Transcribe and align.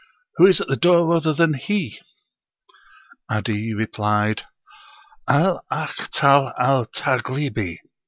Who 0.37 0.47
is 0.47 0.59
at 0.59 0.67
the 0.67 0.75
door 0.77 1.13
other 1.15 1.31
than 1.31 1.53
he?" 1.53 2.01
'Adi 3.29 3.75
replied, 3.75 4.47
"Al 5.27 5.63
Akhtal 5.71 6.55
al 6.59 6.87
Taghlibi." 6.87 7.77